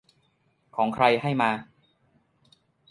[0.75, 1.51] ของ ใคร ให้มา